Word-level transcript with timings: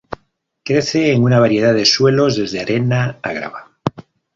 Crece 0.65 1.11
en 1.13 1.21
una 1.21 1.39
variedad 1.39 1.75
de 1.75 1.85
suelos 1.85 2.35
desde 2.35 2.59
arena 2.59 3.19
a 3.21 3.33
grava. 3.33 3.71